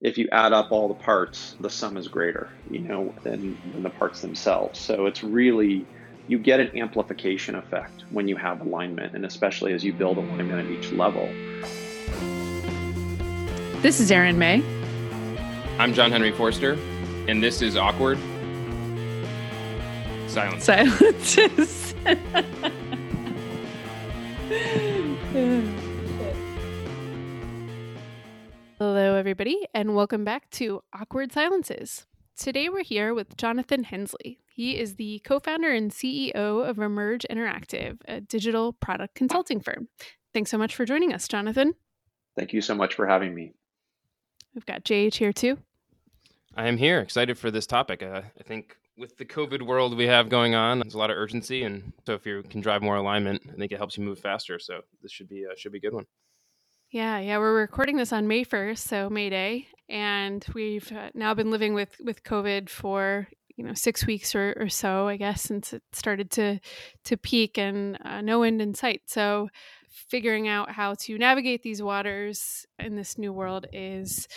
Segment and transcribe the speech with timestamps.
[0.00, 3.82] if you add up all the parts, the sum is greater, you know, than, than
[3.82, 4.78] the parts themselves.
[4.78, 5.86] So it's really
[6.28, 10.66] you get an amplification effect when you have alignment, and especially as you build alignment
[10.66, 11.26] at each level.
[13.80, 14.62] This is Erin May.
[15.78, 16.76] I'm John Henry Forster,
[17.28, 18.18] and this is Awkward
[20.26, 20.64] Silence.
[20.64, 21.94] Silences.
[29.16, 32.04] Hello, everybody, and welcome back to Awkward Silences.
[32.36, 34.40] Today we're here with Jonathan Hensley.
[34.46, 39.88] He is the co founder and CEO of Emerge Interactive, a digital product consulting firm.
[40.34, 41.72] Thanks so much for joining us, Jonathan.
[42.36, 43.54] Thank you so much for having me.
[44.54, 45.56] We've got JH here too.
[46.54, 48.02] I am here, excited for this topic.
[48.02, 51.16] Uh, I think with the COVID world we have going on, there's a lot of
[51.16, 54.18] urgency, and so if you can drive more alignment, I think it helps you move
[54.18, 54.58] faster.
[54.58, 56.04] So this should be uh, should be a good one.
[56.90, 61.34] Yeah, yeah, we're recording this on May 1st, so May Day, and we've uh, now
[61.34, 65.42] been living with with COVID for you know six weeks or, or so, I guess,
[65.42, 66.60] since it started to
[67.04, 69.02] to peak and uh, no end in sight.
[69.06, 69.48] So,
[69.88, 74.28] figuring out how to navigate these waters in this new world is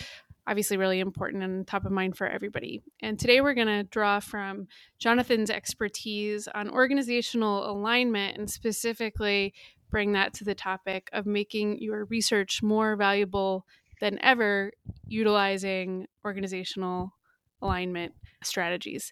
[0.47, 2.81] obviously really important and top of mind for everybody.
[3.03, 9.53] And today we're going to draw from Jonathan's expertise on organizational alignment and specifically
[9.89, 13.65] bring that to the topic of making your research more valuable
[13.99, 14.71] than ever
[15.05, 17.13] utilizing organizational
[17.61, 19.11] alignment strategies.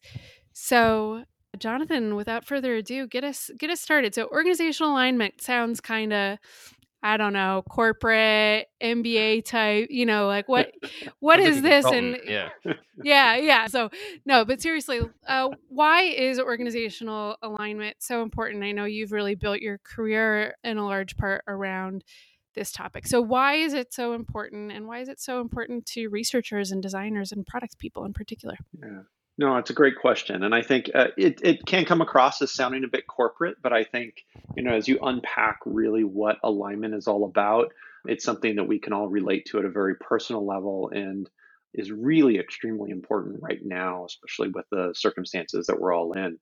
[0.53, 1.23] So,
[1.59, 4.13] Jonathan, without further ado, get us get us started.
[4.13, 6.37] So, organizational alignment sounds kind of
[7.07, 10.71] I don't know, corporate MBA type, you know, like what
[11.19, 12.49] what is this and yeah.
[13.03, 13.67] yeah, yeah.
[13.67, 13.89] So,
[14.25, 18.63] no, but seriously, uh, why is organizational alignment so important?
[18.63, 22.03] I know you've really built your career in a large part around
[22.55, 23.07] this topic.
[23.07, 26.83] So, why is it so important and why is it so important to researchers and
[26.83, 28.57] designers and product people in particular?
[28.77, 29.03] Yeah.
[29.37, 32.53] No, it's a great question, and I think uh, it it can come across as
[32.53, 34.15] sounding a bit corporate, but I think
[34.55, 37.71] you know as you unpack really what alignment is all about,
[38.05, 41.29] it's something that we can all relate to at a very personal level, and
[41.75, 46.39] is really extremely important right now, especially with the circumstances that we're all in.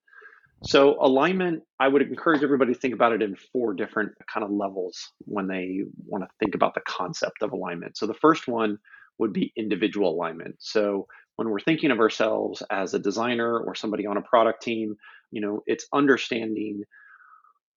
[0.63, 4.51] So alignment, I would encourage everybody to think about it in four different kind of
[4.51, 7.97] levels when they want to think about the concept of alignment.
[7.97, 8.77] So the first one
[9.19, 10.55] would be individual alignment.
[10.59, 14.95] So when we're thinking of ourselves as a designer or somebody on a product team,
[15.31, 16.83] you know, it's understanding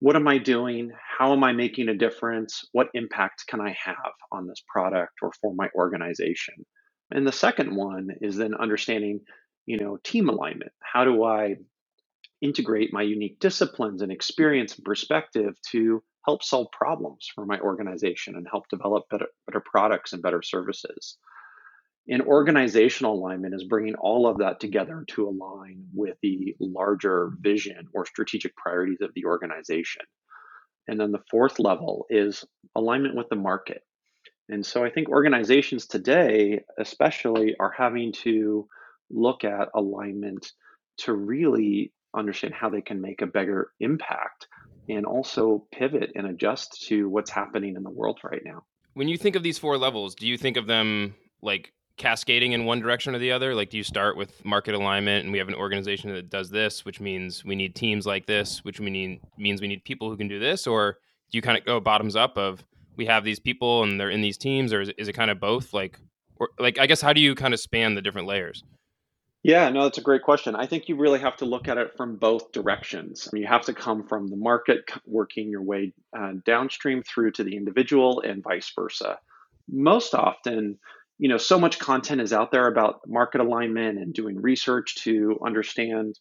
[0.00, 0.92] what am I doing?
[1.18, 2.64] How am I making a difference?
[2.72, 6.54] What impact can I have on this product or for my organization?
[7.10, 9.20] And the second one is then understanding,
[9.66, 10.70] you know, team alignment.
[10.80, 11.56] How do I
[12.40, 18.36] integrate my unique disciplines and experience and perspective to help solve problems for my organization
[18.36, 21.18] and help develop better, better products and better services?
[22.10, 27.86] And organizational alignment is bringing all of that together to align with the larger vision
[27.92, 30.02] or strategic priorities of the organization.
[30.86, 33.82] And then the fourth level is alignment with the market.
[34.48, 38.66] And so I think organizations today, especially, are having to
[39.10, 40.52] look at alignment
[40.98, 44.48] to really understand how they can make a bigger impact
[44.88, 48.64] and also pivot and adjust to what's happening in the world right now.
[48.94, 52.64] When you think of these four levels, do you think of them like cascading in
[52.64, 53.54] one direction or the other?
[53.54, 56.84] Like, do you start with market alignment and we have an organization that does this,
[56.84, 60.16] which means we need teams like this, which we need, means we need people who
[60.16, 60.66] can do this?
[60.66, 60.98] Or
[61.30, 62.64] do you kind of go bottoms up of
[62.96, 65.40] we have these people and they're in these teams, or is is it kind of
[65.40, 65.72] both?
[65.72, 65.98] Like,
[66.36, 68.64] or like, I guess, how do you kind of span the different layers?
[69.44, 70.56] Yeah, no, that's a great question.
[70.56, 73.28] I think you really have to look at it from both directions.
[73.32, 77.56] You have to come from the market, working your way uh, downstream through to the
[77.56, 79.18] individual, and vice versa.
[79.68, 80.78] Most often,
[81.18, 85.38] you know, so much content is out there about market alignment and doing research to
[85.44, 86.18] understand,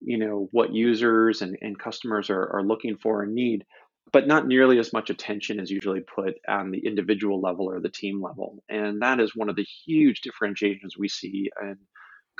[0.00, 3.64] you know, what users and, and customers are, are looking for and need,
[4.10, 7.90] but not nearly as much attention is usually put on the individual level or the
[7.90, 8.62] team level.
[8.70, 11.76] And that is one of the huge differentiations we see in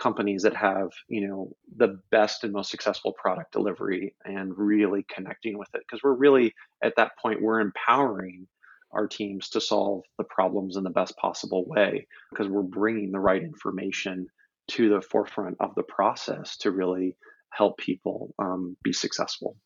[0.00, 5.58] companies that have, you know, the best and most successful product delivery and really connecting
[5.58, 5.82] with it.
[5.86, 8.46] Because we're really at that point, we're empowering
[8.92, 13.20] our teams to solve the problems in the best possible way because we're bringing the
[13.20, 14.26] right information
[14.68, 17.16] to the forefront of the process to really
[17.50, 19.56] help people um, be successful.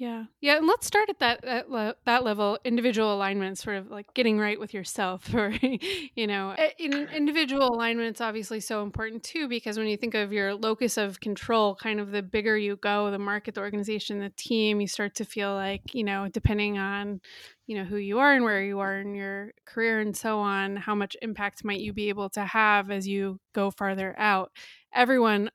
[0.00, 2.56] Yeah, yeah, and let's start at that that, le- that level.
[2.64, 7.66] Individual alignment, sort of like getting right with yourself, or you know, eh, in individual
[7.74, 11.74] alignment, it's obviously so important too because when you think of your locus of control,
[11.74, 15.24] kind of the bigger you go, the market, the organization, the team, you start to
[15.24, 17.20] feel like you know, depending on
[17.66, 20.76] you know who you are and where you are in your career and so on,
[20.76, 24.52] how much impact might you be able to have as you go farther out.
[24.94, 25.50] Everyone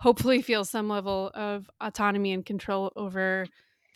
[0.00, 3.46] hopefully feels some level of autonomy and control over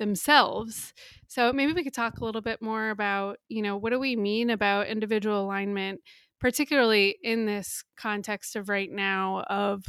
[0.03, 0.93] themselves.
[1.29, 4.17] So maybe we could talk a little bit more about, you know, what do we
[4.17, 6.01] mean about individual alignment,
[6.41, 9.85] particularly in this context of right now of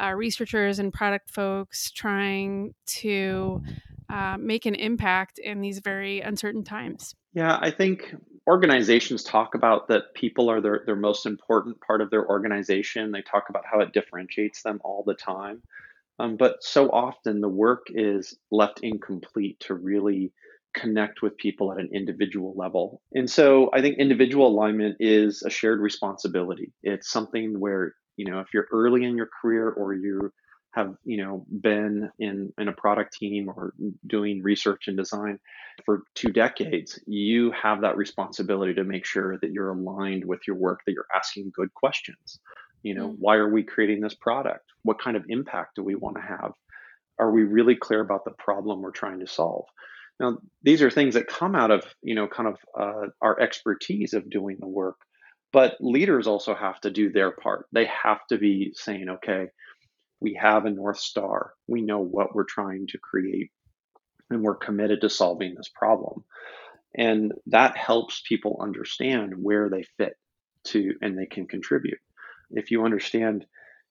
[0.00, 3.60] uh, researchers and product folks trying to
[4.08, 7.14] uh, make an impact in these very uncertain times.
[7.34, 8.14] Yeah, I think
[8.48, 13.12] organizations talk about that people are their, their most important part of their organization.
[13.12, 15.62] They talk about how it differentiates them all the time.
[16.20, 20.32] Um, but so often the work is left incomplete to really
[20.74, 23.00] connect with people at an individual level.
[23.14, 26.72] And so I think individual alignment is a shared responsibility.
[26.82, 30.30] It's something where, you know, if you're early in your career or you
[30.72, 33.72] have, you know, been in, in a product team or
[34.06, 35.38] doing research and design
[35.84, 40.56] for two decades, you have that responsibility to make sure that you're aligned with your
[40.56, 42.38] work, that you're asking good questions.
[42.82, 43.16] You know, mm.
[43.18, 44.64] why are we creating this product?
[44.82, 46.52] What kind of impact do we want to have?
[47.18, 49.66] Are we really clear about the problem we're trying to solve?
[50.18, 54.14] Now, these are things that come out of, you know, kind of uh, our expertise
[54.14, 54.96] of doing the work.
[55.52, 57.66] But leaders also have to do their part.
[57.72, 59.46] They have to be saying, okay,
[60.20, 61.54] we have a North Star.
[61.66, 63.50] We know what we're trying to create,
[64.28, 66.24] and we're committed to solving this problem.
[66.94, 70.14] And that helps people understand where they fit
[70.64, 71.98] to and they can contribute
[72.50, 73.46] if you understand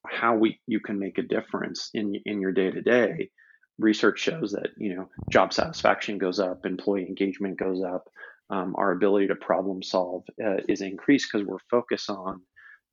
[0.05, 3.29] how we you can make a difference in in your day to day,
[3.77, 8.07] research shows that you know job satisfaction goes up, employee engagement goes up,
[8.49, 12.41] um, our ability to problem solve uh, is increased because we're focused on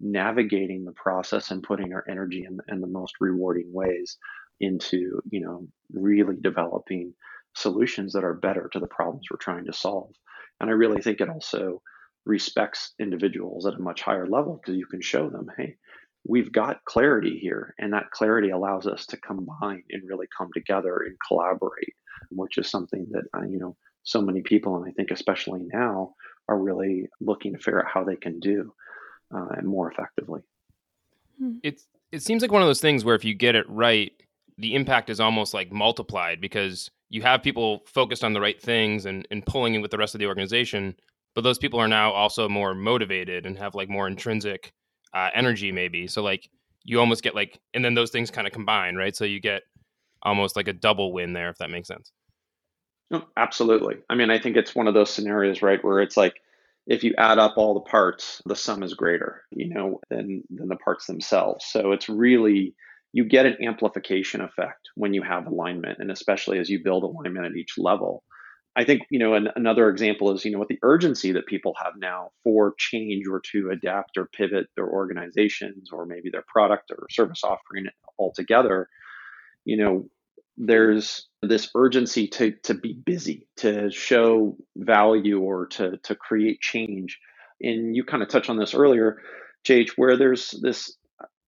[0.01, 4.19] navigating the process and putting our energy in, in the most rewarding ways
[4.61, 7.13] into you know really developing
[7.55, 10.13] solutions that are better to the problems we're trying to solve.
[10.61, 11.81] And I really think it also
[12.27, 15.77] respects individuals at a much higher level because you can show them, hey,
[16.29, 20.99] we've got clarity here, and that clarity allows us to combine and really come together
[21.07, 21.95] and collaborate,
[22.31, 26.15] which is something that uh, you know so many people, and I think especially now,
[26.49, 28.73] are really looking to figure out how they can do
[29.35, 30.43] uh, more effectively.
[31.39, 31.57] Hmm.
[31.63, 34.13] It's it seems like one of those things where if you get it right,
[34.59, 39.07] the impact is almost like multiplied because you have people focused on the right things
[39.07, 40.97] and, and pulling in with the rest of the organization
[41.37, 44.73] but those people are now also more motivated and have like more intrinsic
[45.15, 46.09] uh, energy maybe.
[46.09, 46.49] So like
[46.83, 49.15] you almost get like and then those things kind of combine right?
[49.15, 49.63] So you get
[50.23, 52.11] almost like a double win there if that makes sense.
[53.13, 53.97] Oh, absolutely.
[54.09, 56.41] I mean i think it's one of those scenarios right where it's like
[56.87, 60.69] if you add up all the parts the sum is greater you know than than
[60.69, 61.67] the parts themselves.
[61.67, 62.75] So it's really
[63.13, 67.45] you get an amplification effect when you have alignment and especially as you build alignment
[67.45, 68.25] at each level
[68.77, 71.75] I think you know an, another example is you know with the urgency that people
[71.83, 76.91] have now for change or to adapt or pivot their organizations or maybe their product
[76.91, 77.87] or service offering
[78.19, 78.89] altogether.
[79.65, 80.09] You know,
[80.59, 87.19] there's this urgency to to be busy, to show value or to to create change.
[87.63, 89.23] And you kind of touched on this earlier,
[89.67, 90.95] JH, where there's this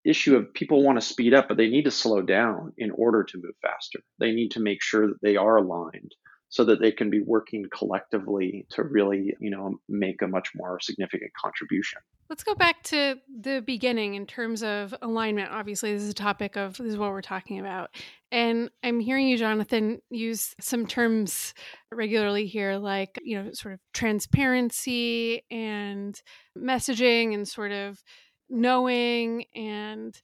[0.03, 3.25] issue of people want to speed up, but they need to slow down in order
[3.25, 3.99] to move faster.
[4.19, 6.15] They need to make sure that they are aligned
[6.51, 10.81] so that they can be working collectively to really, you know, make a much more
[10.81, 12.01] significant contribution.
[12.31, 15.51] Let's go back to the beginning in terms of alignment.
[15.51, 17.91] Obviously, this is a topic of this is what we're talking about.
[18.31, 21.55] And I'm hearing you, Jonathan, use some terms
[21.91, 26.21] regularly here, like, you know, sort of transparency and
[26.57, 28.03] messaging and sort of
[28.51, 29.45] knowing.
[29.55, 30.15] And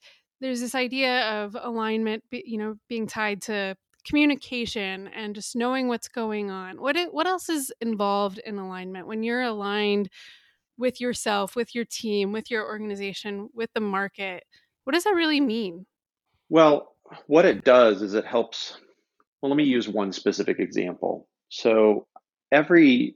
[0.41, 6.07] there's this idea of alignment, you know, being tied to communication and just knowing what's
[6.07, 6.79] going on.
[6.79, 10.09] What it, what else is involved in alignment when you're aligned
[10.77, 14.43] with yourself, with your team, with your organization, with the market?
[14.83, 15.85] What does that really mean?
[16.49, 16.95] Well,
[17.27, 18.77] what it does is it helps.
[19.41, 21.27] Well, let me use one specific example.
[21.49, 22.07] So
[22.51, 23.15] every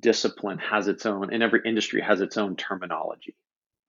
[0.00, 3.36] discipline has its own, and every industry has its own terminology.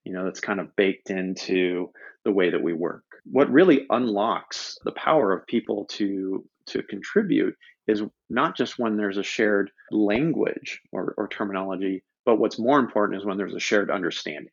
[0.03, 1.91] You know, that's kind of baked into
[2.23, 3.03] the way that we work.
[3.25, 7.55] What really unlocks the power of people to to contribute
[7.87, 13.19] is not just when there's a shared language or, or terminology, but what's more important
[13.19, 14.51] is when there's a shared understanding.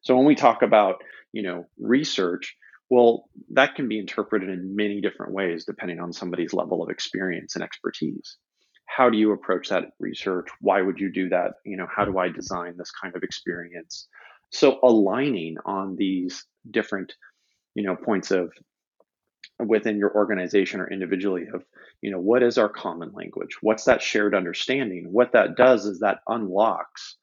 [0.00, 2.56] So when we talk about, you know, research,
[2.90, 7.54] Well, that can be interpreted in many different ways depending on somebody's level of experience
[7.54, 8.36] and expertise.
[8.86, 10.48] How do you approach that research?
[10.60, 11.54] Why would you do that?
[11.64, 14.06] You know, how do I design this kind of experience?
[14.52, 17.14] So aligning on these different,
[17.74, 18.52] you know, points of
[19.64, 21.64] within your organization or individually of
[22.02, 23.56] you know what is our common language?
[23.60, 25.08] What's that shared understanding?
[25.10, 27.16] What that does is that unlocks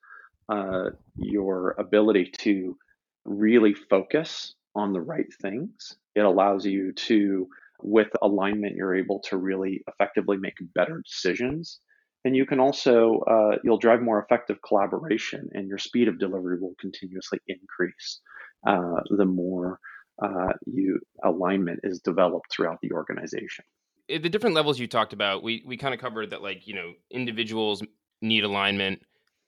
[0.50, 2.78] uh, your ability to
[3.26, 5.96] really focus on the right things.
[6.16, 7.48] It allows you to
[7.84, 11.80] with alignment you're able to really effectively make better decisions.
[12.24, 16.60] And you can also uh, you'll drive more effective collaboration and your speed of delivery
[16.60, 18.22] will continuously increase
[18.68, 19.80] uh, the more
[20.22, 23.66] uh, you alignment is developed throughout the organization.
[24.08, 26.94] The different levels you talked about, we we kind of covered that like you know
[27.10, 27.84] individuals
[28.22, 29.02] need alignment.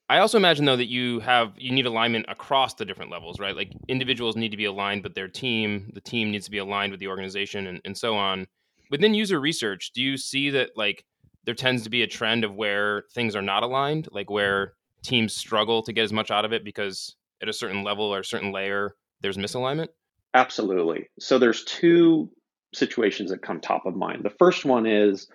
[0.08, 3.56] I also imagine though that you have you need alignment across the different levels, right?
[3.56, 6.92] Like individuals need to be aligned with their team, the team needs to be aligned
[6.92, 8.46] with the organization, and, and so on.
[8.90, 11.04] Within user research, do you see that like
[11.44, 15.34] there tends to be a trend of where things are not aligned, like where teams
[15.34, 18.24] struggle to get as much out of it because at a certain level or a
[18.24, 19.88] certain layer there's misalignment?
[20.34, 21.08] Absolutely.
[21.20, 22.28] So there's two
[22.74, 24.24] situations that come top of mind.
[24.24, 25.28] The first one is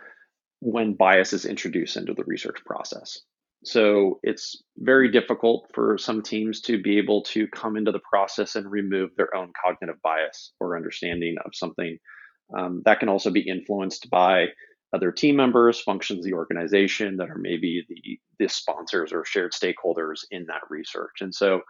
[0.59, 3.21] when bias is introduced into the research process.
[3.63, 8.55] So it's very difficult for some teams to be able to come into the process
[8.55, 11.97] and remove their own cognitive bias or understanding of something.
[12.57, 14.47] Um, that can also be influenced by
[14.93, 20.21] other team members, functions the organization that are maybe the, the sponsors or shared stakeholders
[20.31, 21.21] in that research.
[21.21, 21.61] And so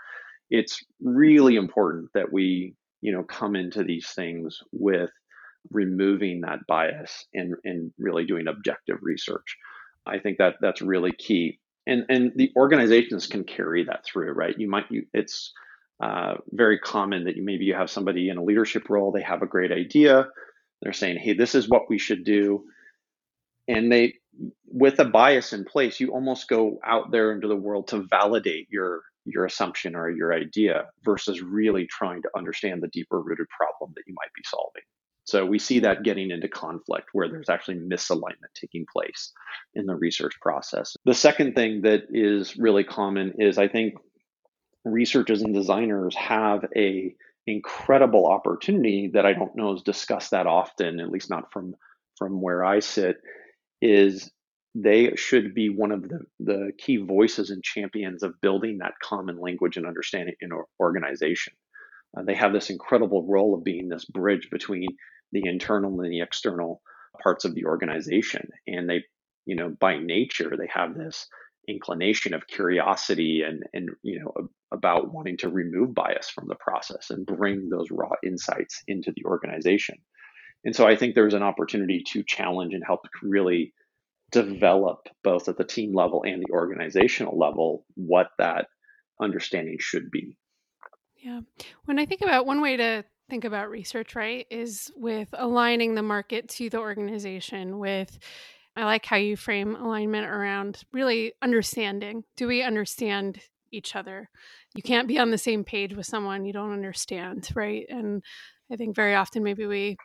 [0.50, 5.10] it's really important that we you know come into these things with
[5.72, 9.58] removing that bias and and really doing objective research.
[10.06, 11.60] I think that that's really key.
[11.86, 14.56] And and the organizations can carry that through right?
[14.58, 15.54] You might you it's
[16.02, 19.42] uh, very common that you maybe you have somebody in a leadership role they have
[19.42, 20.28] a great idea.
[20.82, 22.66] They're saying hey this is what we should do.
[23.68, 24.16] And they
[24.72, 28.68] with a bias in place you almost go out there into the world to validate
[28.70, 33.94] your your assumption or your idea versus really trying to understand the deeper rooted problem
[33.96, 34.84] that you might be solving.
[35.26, 39.32] So we see that getting into conflict where there's actually misalignment taking place
[39.76, 40.96] in the research process.
[41.06, 43.94] The second thing that is really common is I think
[44.84, 47.14] researchers and designers have a
[47.46, 51.76] incredible opportunity that I don't know is discussed that often, at least not from
[52.18, 53.18] from where I sit,
[53.82, 54.30] is
[54.76, 59.40] they should be one of the, the key voices and champions of building that common
[59.40, 61.54] language and understanding in an organization.
[62.18, 64.88] Uh, they have this incredible role of being this bridge between
[65.32, 66.82] the internal and the external
[67.22, 68.50] parts of the organization.
[68.68, 69.04] And they,
[69.46, 71.28] you know, by nature, they have this
[71.68, 77.10] inclination of curiosity and, and you know, about wanting to remove bias from the process
[77.10, 79.98] and bring those raw insights into the organization.
[80.66, 83.74] And so I think there's an opportunity to challenge and help really
[84.32, 88.68] develop both at the team level and the organizational level what that
[89.22, 90.38] understanding should be.
[91.18, 91.42] Yeah.
[91.86, 96.02] When I think about one way to think about research, right, is with aligning the
[96.02, 98.18] market to the organization with
[98.76, 102.24] I like how you frame alignment around really understanding.
[102.38, 104.30] Do we understand each other?
[104.74, 107.86] You can't be on the same page with someone you don't understand, right?
[107.90, 108.24] And
[108.72, 109.98] I think very often maybe we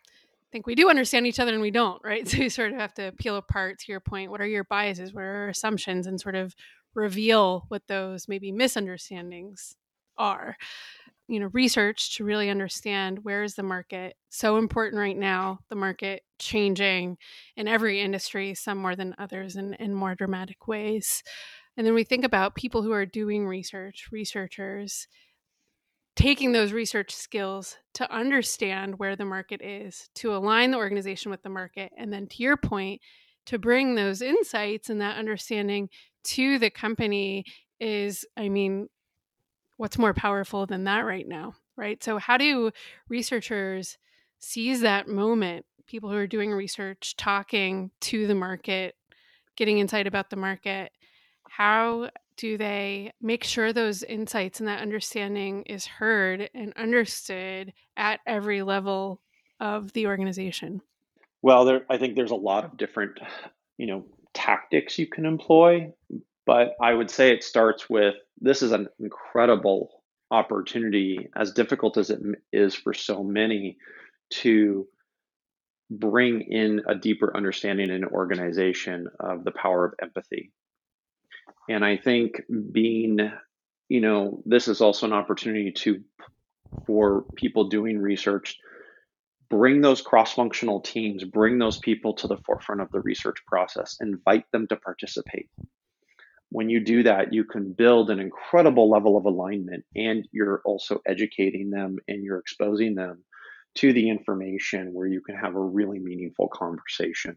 [0.54, 2.26] think we do understand each other and we don't, right?
[2.28, 4.30] So you sort of have to peel apart to your point.
[4.30, 5.12] What are your biases?
[5.12, 6.06] What are your assumptions?
[6.06, 6.54] And sort of
[6.94, 9.74] reveal what those maybe misunderstandings
[10.16, 10.56] are.
[11.26, 15.74] You know, research to really understand where is the market so important right now, the
[15.74, 17.16] market changing
[17.56, 21.24] in every industry, some more than others in, in more dramatic ways.
[21.76, 25.08] And then we think about people who are doing research, researchers,
[26.16, 31.42] taking those research skills to understand where the market is, to align the organization with
[31.42, 33.00] the market, and then to your point,
[33.46, 35.88] to bring those insights and that understanding
[36.24, 37.44] to the company
[37.80, 38.88] is, I mean,
[39.76, 42.02] what's more powerful than that right now, right?
[42.02, 42.70] So, how do
[43.08, 43.98] researchers
[44.38, 45.66] seize that moment?
[45.86, 48.94] People who are doing research, talking to the market,
[49.56, 50.92] getting insight about the market.
[51.48, 58.20] How do they make sure those insights and that understanding is heard and understood at
[58.26, 59.20] every level
[59.60, 60.80] of the organization?
[61.42, 63.20] Well, there, I think there's a lot of different,
[63.78, 65.92] you know, tactics you can employ,
[66.44, 72.10] but I would say it starts with this is an incredible opportunity, as difficult as
[72.10, 72.20] it
[72.52, 73.76] is for so many,
[74.30, 74.88] to
[75.90, 80.50] bring in a deeper understanding in an organization of the power of empathy
[81.68, 82.42] and I think
[82.72, 83.18] being,
[83.88, 86.02] you know, this is also an opportunity to,
[86.86, 88.58] for people doing research
[89.50, 94.44] bring those cross-functional teams bring those people to the forefront of the research process invite
[94.52, 95.48] them to participate.
[96.50, 101.00] When you do that you can build an incredible level of alignment and you're also
[101.06, 103.22] educating them and you're exposing them
[103.76, 107.36] to the information where you can have a really meaningful conversation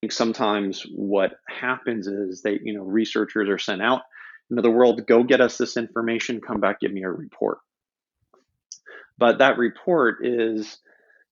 [0.00, 4.02] think sometimes what happens is they you know researchers are sent out
[4.50, 7.58] into the world go get us this information come back give me a report.
[9.18, 10.78] But that report is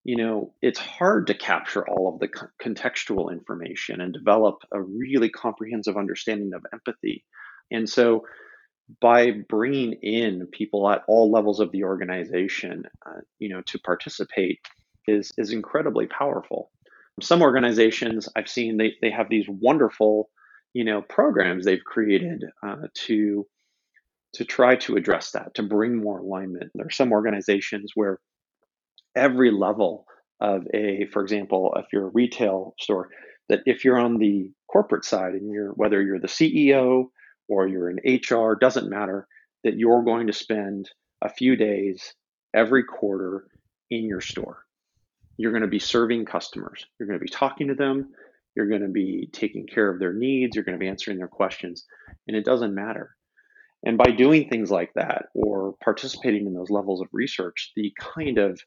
[0.05, 2.29] you know it's hard to capture all of the
[2.63, 7.25] contextual information and develop a really comprehensive understanding of empathy.
[7.71, 8.27] And so
[9.01, 14.61] by bringing in people at all levels of the organization uh, you know to participate
[15.07, 16.71] is is incredibly powerful
[17.21, 20.29] some organizations i've seen they, they have these wonderful
[20.75, 23.47] you know programs they've created uh, to
[24.35, 26.71] to try to address that, to bring more alignment.
[26.75, 28.19] There are some organizations where
[29.17, 30.07] every level
[30.41, 33.09] of a, for example, if you're a retail store,
[33.49, 37.07] that if you're on the corporate side and you're whether you're the CEO
[37.49, 39.27] or you're in HR, doesn't matter,
[39.65, 40.91] that you're going to spend
[41.23, 42.15] a few days
[42.55, 43.47] every quarter
[43.91, 44.65] in your store.
[45.39, 46.85] You're going to be serving customers.
[46.99, 48.11] You're going to be talking to them.
[48.55, 50.55] You're going to be taking care of their needs.
[50.55, 51.87] You're going to be answering their questions.
[52.27, 53.17] And it doesn't matter
[53.85, 58.39] and by doing things like that or participating in those levels of research, the kind
[58.39, 58.61] of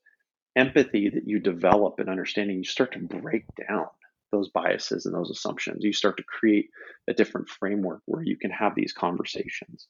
[0.55, 3.87] empathy that you develop and understanding, you start to break down
[4.31, 5.83] those biases and those assumptions.
[5.83, 6.69] You start to create
[7.09, 9.87] a different framework where you can have these conversations.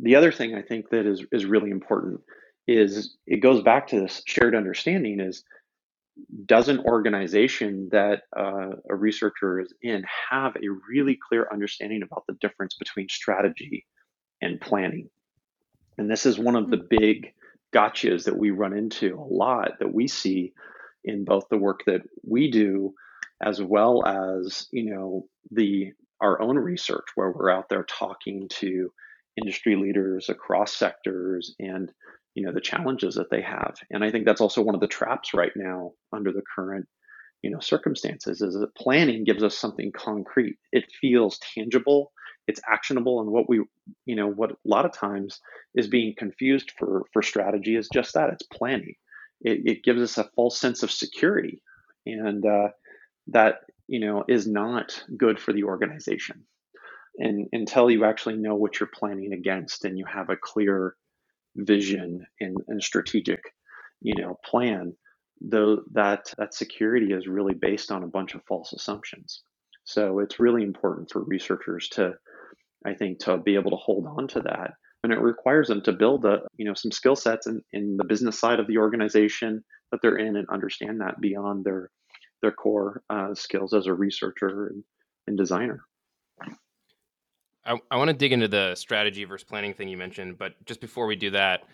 [0.00, 2.20] The other thing I think that is, is really important
[2.66, 5.42] is it goes back to this shared understanding is
[6.46, 12.24] does an organization that uh, a researcher is in have a really clear understanding about
[12.26, 13.86] the difference between strategy
[14.40, 15.08] and planning.
[15.96, 16.86] And this is one of the hmm.
[16.88, 17.32] big
[17.74, 20.52] gotchas that we run into a lot that we see
[21.04, 22.94] in both the work that we do
[23.42, 28.90] as well as, you know, the our own research where we're out there talking to
[29.36, 31.92] industry leaders across sectors and
[32.34, 33.76] you know the challenges that they have.
[33.90, 36.86] And i think that's also one of the traps right now under the current
[37.42, 40.56] you know circumstances is that planning gives us something concrete.
[40.72, 42.12] It feels tangible.
[42.46, 43.20] It's actionable.
[43.20, 43.62] And what we
[44.06, 45.40] you know what a lot of times
[45.74, 48.94] is being confused for for strategy is just that it's planning.
[49.40, 51.62] It, it gives us a false sense of security.
[52.06, 52.68] And uh,
[53.28, 56.44] that you know is not good for the organization.
[57.18, 60.94] And until you actually know what you're planning against and you have a clear
[61.66, 63.40] vision and, and strategic
[64.00, 64.92] you know plan
[65.40, 69.42] though that that security is really based on a bunch of false assumptions
[69.84, 72.14] so it's really important for researchers to
[72.86, 74.72] I think, to be able to hold on to that.
[75.02, 78.04] And it requires them to build a, you know, some skill sets in, in the
[78.04, 81.90] business side of the organization that they're in and understand that beyond their
[82.40, 84.84] their core uh, skills as a researcher and,
[85.26, 85.84] and designer.
[87.68, 90.80] I, I want to dig into the strategy versus planning thing you mentioned, but just
[90.80, 91.64] before we do that,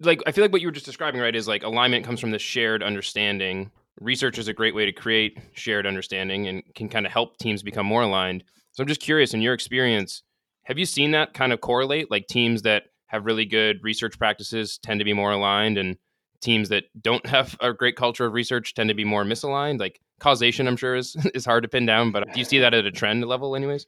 [0.00, 2.30] like I feel like what you were just describing, right, is like alignment comes from
[2.30, 3.70] the shared understanding.
[4.00, 7.62] Research is a great way to create shared understanding and can kind of help teams
[7.62, 8.44] become more aligned.
[8.72, 10.22] So I'm just curious, in your experience,
[10.64, 12.10] have you seen that kind of correlate?
[12.10, 15.96] Like teams that have really good research practices tend to be more aligned, and
[16.40, 19.80] teams that don't have a great culture of research tend to be more misaligned.
[19.80, 22.74] Like causation, I'm sure is is hard to pin down, but do you see that
[22.74, 23.86] at a trend level, anyways?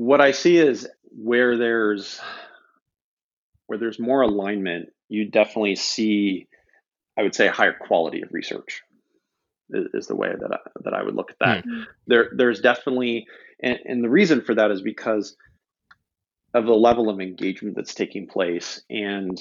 [0.00, 2.18] What I see is where there's
[3.66, 6.48] where there's more alignment, you definitely see,
[7.18, 8.80] I would say, a higher quality of research
[9.68, 11.58] is, the way that I, that I would look at that.
[11.66, 11.82] Mm-hmm.
[12.06, 13.26] There, there's definitely,
[13.62, 15.36] and, and the reason for that is because
[16.54, 19.38] of the level of engagement that's taking place, and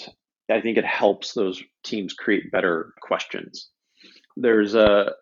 [0.51, 3.69] I think it helps those teams create better questions.
[4.35, 5.13] There's a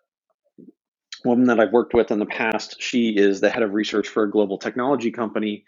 [1.24, 2.80] woman that I've worked with in the past.
[2.80, 5.64] She is the head of research for a global technology company,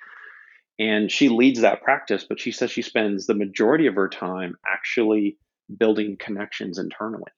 [0.78, 2.24] and she leads that practice.
[2.28, 5.36] But she says she spends the majority of her time actually
[5.78, 7.30] building connections internally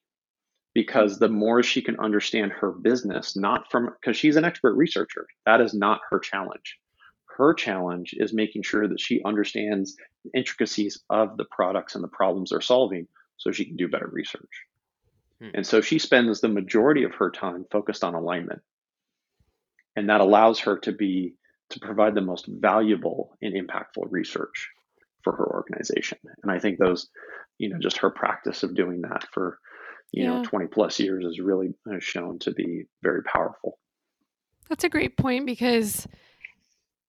[0.75, 5.27] because the more she can understand her business, not from because she's an expert researcher,
[5.45, 6.79] that is not her challenge.
[7.37, 12.09] Her challenge is making sure that she understands the intricacies of the products and the
[12.09, 14.67] problems they're solving so she can do better research.
[15.43, 15.49] Hmm.
[15.55, 18.61] And so she spends the majority of her time focused on alignment.
[19.97, 21.35] And that allows her to be
[21.71, 24.71] to provide the most valuable and impactful research
[25.25, 26.19] for her organization.
[26.43, 27.09] And I think those,
[27.59, 29.59] you know, just her practice of doing that for
[30.13, 30.39] you yeah.
[30.39, 33.79] know 20 plus years is really shown to be very powerful
[34.69, 36.07] that's a great point because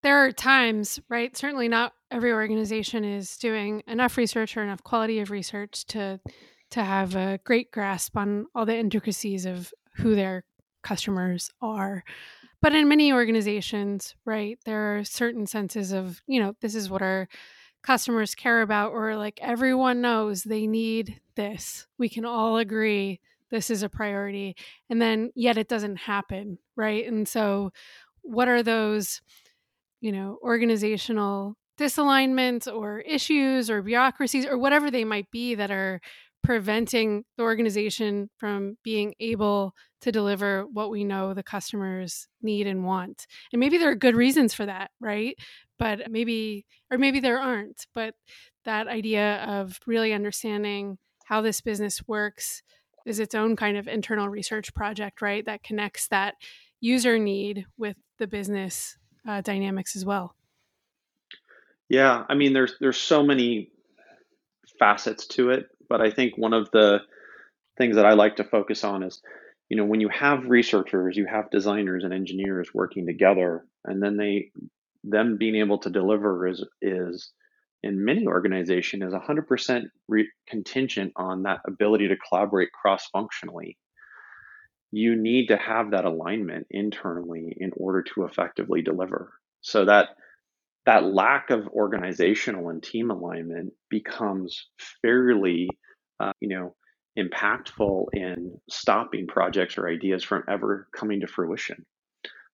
[0.02, 5.20] there are times right certainly not every organization is doing enough research or enough quality
[5.20, 6.20] of research to
[6.74, 10.44] to have a great grasp on all the intricacies of who their
[10.82, 12.04] customers are.
[12.62, 17.04] But in many organizations, right, there are certain senses of, you know, this is what
[17.04, 17.28] our
[17.84, 21.86] customers care about, or like everyone knows they need this.
[22.00, 23.20] We can all agree
[23.52, 24.56] this is a priority.
[24.90, 27.06] And then yet it doesn't happen, right?
[27.06, 27.72] And so,
[28.24, 29.22] what are those,
[30.02, 36.02] you know, organizational disalignments or issues or bureaucracies or whatever they might be that are
[36.44, 42.84] preventing the organization from being able to deliver what we know the customers need and
[42.84, 43.26] want.
[43.54, 45.38] And maybe there are good reasons for that, right?
[45.80, 47.88] But maybe, or maybe there aren't.
[47.96, 48.14] But
[48.66, 52.62] that idea of really understanding how this business works
[53.06, 55.46] is its own kind of internal research project, right?
[55.46, 56.36] That connects that
[56.82, 60.36] user need with the business uh, dynamics as well.
[61.90, 63.70] Yeah, I mean, there's there's so many
[64.80, 67.00] facets to it, but I think one of the
[67.78, 69.22] things that I like to focus on is,
[69.70, 74.18] you know, when you have researchers, you have designers and engineers working together, and then
[74.18, 74.52] they
[75.04, 77.32] them being able to deliver is is
[77.84, 83.78] in many organization is 100% re- contingent on that ability to collaborate cross functionally.
[84.92, 89.34] You need to have that alignment internally in order to effectively deliver.
[89.60, 90.10] So that
[90.86, 94.68] that lack of organizational and team alignment becomes
[95.02, 95.70] fairly,
[96.20, 96.76] uh, you know,
[97.18, 101.86] impactful in stopping projects or ideas from ever coming to fruition.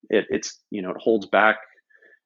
[0.09, 1.57] It, it's you know it holds back.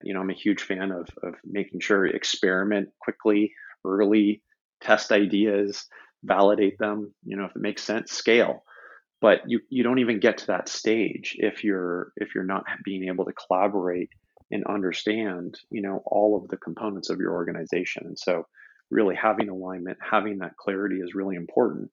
[0.03, 3.53] You know, I'm a huge fan of of making sure experiment quickly,
[3.85, 4.41] early,
[4.81, 5.87] test ideas,
[6.23, 7.13] validate them.
[7.23, 8.63] You know, if it makes sense, scale.
[9.21, 13.07] But you you don't even get to that stage if you're if you're not being
[13.07, 14.09] able to collaborate
[14.53, 18.05] and understand, you know, all of the components of your organization.
[18.05, 18.45] And so
[18.89, 21.89] really having alignment, having that clarity is really important.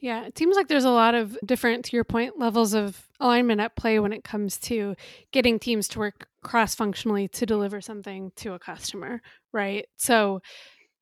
[0.00, 3.60] Yeah, it seems like there's a lot of different, to your point, levels of alignment
[3.60, 4.96] at play when it comes to
[5.30, 9.86] getting teams to work cross functionally to deliver something to a customer, right?
[9.96, 10.40] So,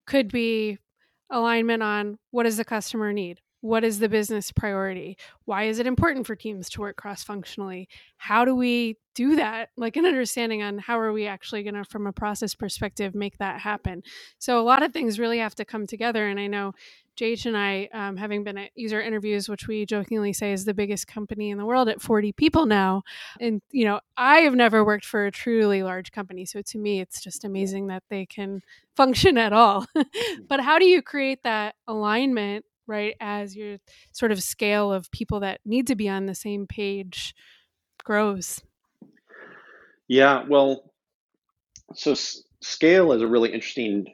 [0.05, 0.77] could be
[1.31, 3.39] alignment on what does the customer need?
[3.61, 5.17] What is the business priority?
[5.45, 7.87] Why is it important for teams to work cross functionally?
[8.17, 9.69] How do we do that?
[9.77, 13.37] Like an understanding on how are we actually going to, from a process perspective, make
[13.37, 14.01] that happen?
[14.39, 16.27] So a lot of things really have to come together.
[16.27, 16.73] And I know
[17.17, 20.73] JH and I, um, having been at user interviews, which we jokingly say is the
[20.73, 23.03] biggest company in the world at 40 people now.
[23.39, 26.45] And, you know, I have never worked for a truly large company.
[26.45, 28.61] So to me, it's just amazing that they can
[28.95, 29.85] function at all.
[30.47, 33.77] but how do you create that alignment right as your
[34.11, 37.33] sort of scale of people that need to be on the same page
[38.03, 38.61] grows?
[40.07, 40.91] Yeah well
[41.95, 44.05] so s- scale is a really interesting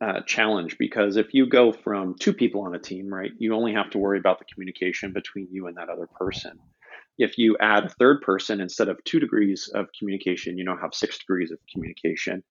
[0.00, 3.74] uh, challenge because if you go from two people on a team right you only
[3.74, 6.58] have to worry about the communication between you and that other person.
[7.18, 10.94] If you add a third person instead of two degrees of communication you now have
[10.94, 12.42] six degrees of communication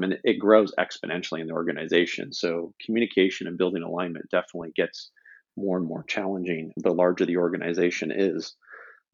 [0.00, 2.32] and it grows exponentially in the organization.
[2.32, 5.10] So communication and building alignment definitely gets
[5.58, 8.54] more and more challenging the larger the organization is.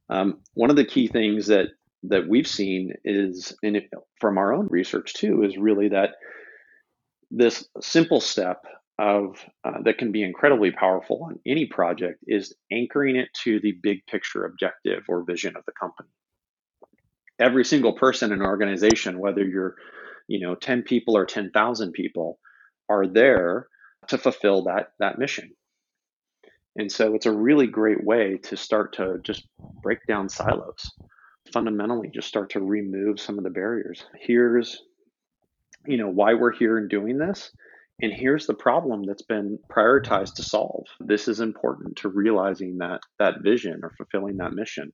[0.08, 1.68] Um, one of the key things that
[2.04, 3.80] that we've seen is, and
[4.20, 6.10] from our own research too, is really that
[7.30, 8.62] this simple step
[8.98, 13.72] of uh, that can be incredibly powerful on any project is anchoring it to the
[13.82, 16.10] big picture objective or vision of the company.
[17.40, 19.74] Every single person in an organization, whether you're,
[20.28, 22.38] you know, 10 people or 10,000 people,
[22.88, 23.66] are there
[24.08, 25.52] to fulfill that that mission.
[26.76, 29.46] And so it's a really great way to start to just
[29.82, 30.90] break down silos.
[31.52, 34.04] Fundamentally, just start to remove some of the barriers.
[34.18, 34.82] Here's,
[35.86, 37.50] you know, why we're here and doing this.
[38.02, 40.86] And here's the problem that's been prioritized to solve.
[40.98, 44.92] This is important to realizing that that vision or fulfilling that mission.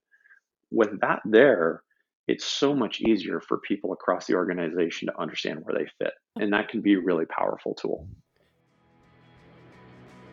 [0.70, 1.82] With that there,
[2.28, 6.12] it's so much easier for people across the organization to understand where they fit.
[6.36, 8.06] And that can be a really powerful tool.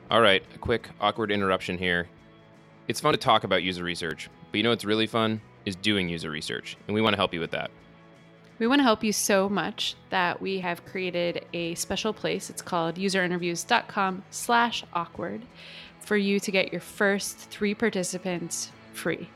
[0.10, 2.08] All right, a quick awkward interruption here.
[2.88, 6.08] It's fun to talk about user research, but you know what's really fun is doing
[6.08, 7.72] user research, and we want to help you with that.
[8.58, 12.50] We want to help you so much that we have created a special place.
[12.50, 15.42] It's called userinterviews.com slash awkward
[16.00, 19.28] for you to get your first three participants free.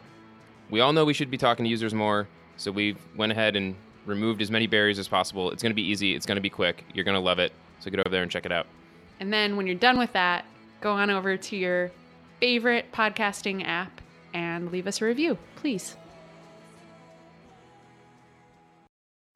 [0.69, 3.75] We all know we should be talking to users more, so we went ahead and
[4.05, 5.51] removed as many barriers as possible.
[5.51, 6.15] It's going to be easy.
[6.15, 6.85] It's going to be quick.
[6.93, 7.51] You're going to love it.
[7.81, 8.67] So get over there and check it out.
[9.19, 10.45] And then when you're done with that,
[10.81, 11.91] go on over to your
[12.39, 14.01] favorite podcasting app
[14.33, 15.95] and leave us a review, please.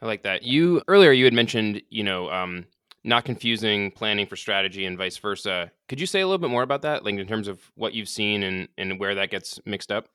[0.01, 0.43] I like that.
[0.43, 2.65] You earlier you had mentioned, you know, um,
[3.03, 5.71] not confusing planning for strategy and vice versa.
[5.87, 8.09] Could you say a little bit more about that, like in terms of what you've
[8.09, 10.07] seen and, and where that gets mixed up?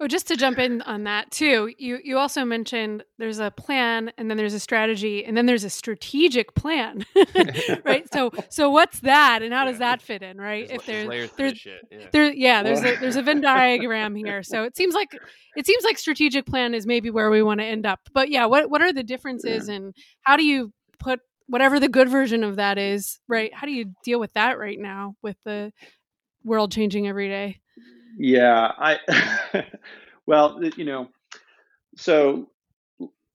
[0.00, 4.10] Oh, just to jump in on that too, you you also mentioned there's a plan
[4.18, 7.06] and then there's a strategy and then there's a strategic plan,
[7.84, 8.04] right?
[8.12, 10.66] so so what's that and how does that fit in, right?
[10.66, 12.08] There's, if there's there's yeah.
[12.10, 15.16] there yeah there's a, there's a Venn diagram here, so it seems like
[15.56, 18.00] it seems like strategic plan is maybe where we want to end up.
[18.12, 19.76] But yeah, what what are the differences yeah.
[19.76, 23.54] and how do you put whatever the good version of that is, right?
[23.54, 25.72] How do you deal with that right now with the
[26.42, 27.60] world changing every day?
[28.16, 28.98] Yeah, I
[30.26, 31.08] well, you know,
[31.96, 32.48] so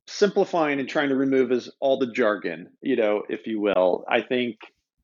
[0.07, 4.05] simplifying and trying to remove is all the jargon, you know, if you will.
[4.09, 4.57] I think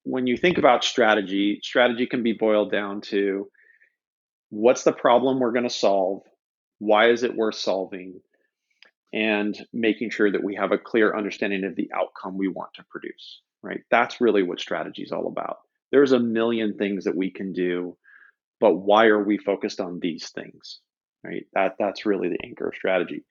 [0.03, 3.49] when you think about strategy, strategy can be boiled down to
[4.49, 6.23] what's the problem we're going to solve?
[6.79, 8.19] Why is it worth solving?
[9.13, 12.83] And making sure that we have a clear understanding of the outcome we want to
[12.89, 13.81] produce, right?
[13.89, 15.59] That's really what strategy is all about.
[15.91, 17.95] There's a million things that we can do
[18.59, 20.79] but why are we focused on these things
[21.25, 21.45] right?
[21.53, 23.23] That that's really the anchor of strategy.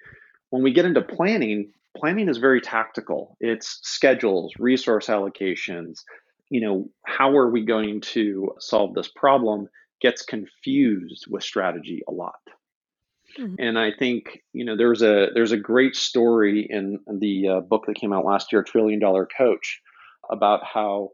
[0.51, 3.37] When we get into planning planning is very tactical.
[3.41, 6.01] It's schedules resource allocations
[6.51, 9.69] you know how are we going to solve this problem
[10.01, 12.35] gets confused with strategy a lot.
[13.39, 13.55] Mm-hmm.
[13.59, 17.85] and i think you know there's a there's a great story in the uh, book
[17.87, 19.81] that came out last year trillion dollar coach
[20.31, 21.11] about how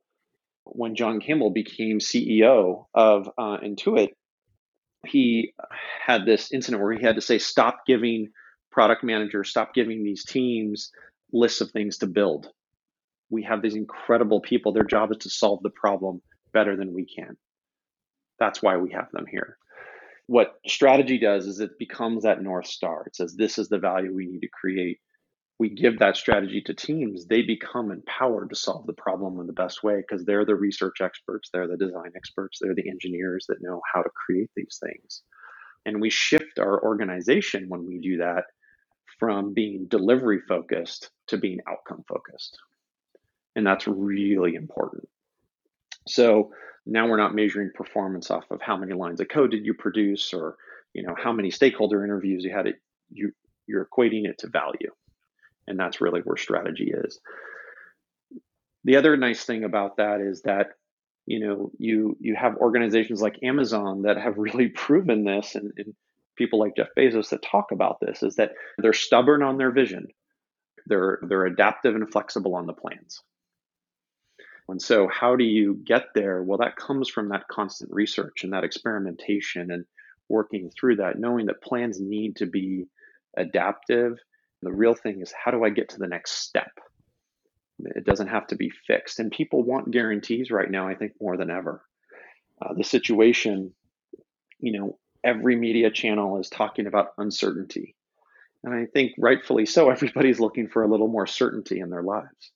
[0.73, 4.11] when John Campbell became CEO of uh, Intuit,
[5.07, 5.55] he
[6.05, 8.29] had this incident where he had to say, stop giving
[8.71, 10.91] product managers, stop giving these teams
[11.33, 12.49] lists of things to build.
[13.31, 14.73] We have these incredible people.
[14.73, 16.21] Their job is to solve the problem
[16.53, 17.37] better than we can.
[18.39, 19.57] That's why we have them here.
[20.27, 23.05] What strategy does is it becomes that North Star.
[23.07, 25.01] It says, this is the value we need to create
[25.61, 29.53] we give that strategy to teams, they become empowered to solve the problem in the
[29.53, 33.61] best way because they're the research experts, they're the design experts, they're the engineers that
[33.61, 35.21] know how to create these things.
[35.85, 38.45] And we shift our organization when we do that
[39.19, 42.57] from being delivery focused to being outcome focused.
[43.55, 45.07] And that's really important.
[46.09, 46.53] So
[46.87, 50.33] now we're not measuring performance off of how many lines of code did you produce
[50.33, 50.57] or
[50.95, 52.77] you know how many stakeholder interviews you had it
[53.11, 53.33] you
[53.67, 54.91] you're equating it to value
[55.71, 57.19] and that's really where strategy is.
[58.85, 60.73] The other nice thing about that is that
[61.27, 65.95] you know you you have organizations like Amazon that have really proven this, and, and
[66.37, 70.09] people like Jeff Bezos that talk about this is that they're stubborn on their vision,
[70.87, 73.23] they're they're adaptive and flexible on the plans.
[74.69, 76.43] And so, how do you get there?
[76.43, 79.85] Well, that comes from that constant research and that experimentation and
[80.29, 82.87] working through that, knowing that plans need to be
[83.37, 84.19] adaptive
[84.63, 86.71] the real thing is how do I get to the next step?
[87.79, 89.21] It doesn't have to be fixed.
[89.21, 91.83] And people want guarantees right now, I think, more than ever.
[92.61, 93.73] Uh, the situation,
[94.59, 97.97] you know, every media channel is talking about uncertainty.
[98.63, 102.53] And I think rightfully so, everybody's looking for a little more certainty in their lives.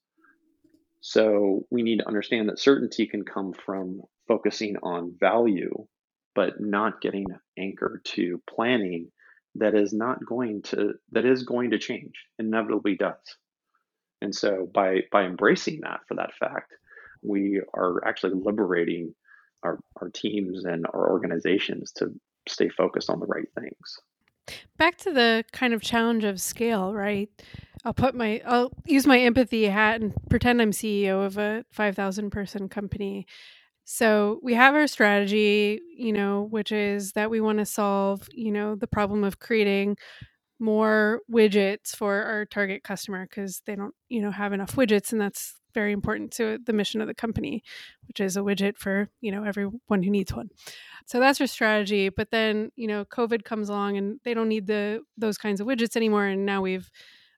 [1.01, 5.87] So we need to understand that certainty can come from focusing on value,
[6.35, 7.27] but not getting
[7.59, 9.11] anchored to planning
[9.57, 13.37] that is not going to that is going to change inevitably does.
[14.21, 16.73] And so by by embracing that for that fact
[17.23, 19.15] we are actually liberating
[19.63, 22.13] our, our teams and our organizations to
[22.47, 24.59] stay focused on the right things.
[24.77, 27.31] Back to the kind of challenge of scale right?
[27.85, 32.31] I'll put my i'll use my empathy hat and pretend i'm ceo of a 5000
[32.31, 33.27] person company
[33.85, 38.51] so we have our strategy, you know, which is that we want to solve, you
[38.51, 39.97] know, the problem of creating
[40.59, 45.21] more widgets for our target customer because they don't, you know, have enough widgets and
[45.21, 47.63] that's very important to the mission of the company,
[48.07, 50.49] which is a widget for, you know, everyone who needs one.
[51.07, 54.67] So that's our strategy, but then, you know, COVID comes along and they don't need
[54.67, 56.91] the those kinds of widgets anymore and now we've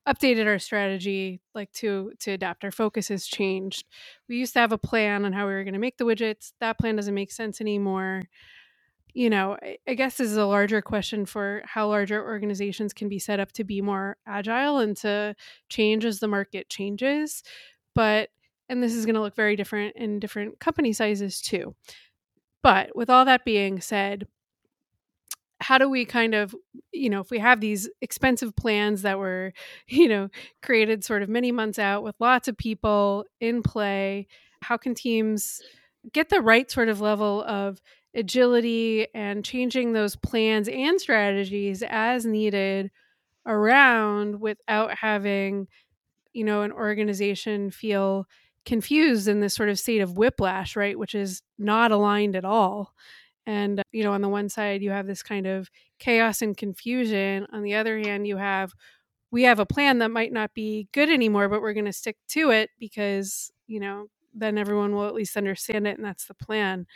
[0.07, 2.65] updated our strategy like to to adapt.
[2.65, 3.87] Our focus has changed.
[4.29, 6.53] We used to have a plan on how we were going to make the widgets.
[6.61, 8.23] That plan doesn't make sense anymore.
[9.15, 13.19] You know I, guess this is a larger question for how larger organizations can be
[13.19, 15.35] set up to be more agile and to
[15.71, 17.43] change as the market changes.
[17.95, 18.29] But
[18.69, 21.75] and this is going to look very different in different company sizes too.
[22.63, 24.27] But with all that being said
[25.67, 26.55] how do we kind of
[26.93, 29.53] you know if we have these expensive plans that were
[29.89, 30.29] you know
[30.63, 34.27] created sort of many months out with lots of people in play
[34.63, 35.61] how can teams
[36.13, 37.81] get the right sort of level of
[38.15, 42.91] agility and changing those plans and strategies as needed
[43.45, 45.67] around without having
[46.33, 48.25] you know an organization feel
[48.65, 50.99] confused in this sort of state of whiplash, right?
[50.99, 52.93] Which is not aligned at all.
[53.47, 57.47] And, you know, on the one side, you have this kind of chaos and confusion.
[57.53, 58.73] On the other hand, you have,
[59.31, 62.17] we have a plan that might not be good anymore, but we're going to stick
[62.31, 66.35] to it because, you know, then everyone will at least understand it and that's the
[66.35, 66.87] plan.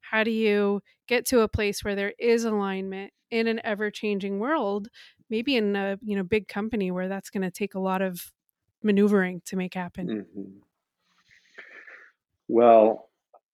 [0.00, 4.38] How do you get to a place where there is alignment in an ever changing
[4.38, 4.88] world?
[5.28, 8.32] Maybe in a you know big company where that's going to take a lot of
[8.82, 10.26] maneuvering to make happen.
[10.36, 10.58] Mm-hmm.
[12.48, 13.08] Well,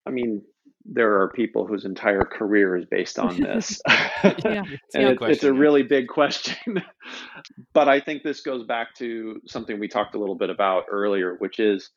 [0.06, 0.44] I mean,
[0.86, 3.82] there are people whose entire career is based on this.
[3.88, 6.84] yeah, it's, and it, it's a really big question.
[7.74, 11.36] but I think this goes back to something we talked a little bit about earlier,
[11.40, 11.90] which is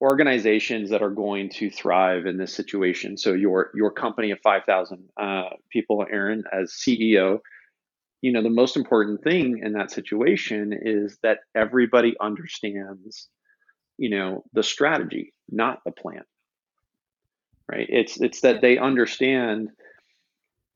[0.00, 3.16] organizations that are going to thrive in this situation.
[3.16, 7.38] So your your company of 5,000 uh, people, Erin, as CEO,
[8.20, 13.28] you know the most important thing in that situation is that everybody understands,
[13.96, 16.22] you know, the strategy, not the plan.
[17.70, 17.86] Right?
[17.88, 19.70] It's it's that they understand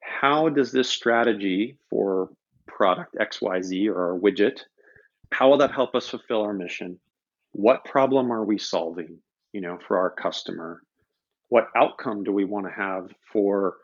[0.01, 2.31] how does this strategy for
[2.66, 4.61] product XYZ or our widget,
[5.33, 6.99] how will that help us fulfill our mission?
[7.57, 9.16] what problem are we solving
[9.53, 10.83] you know for our customer
[11.49, 13.77] what outcome do we want to have for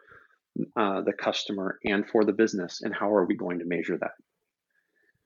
[0.77, 4.11] uh, the customer and for the business and how are we going to measure that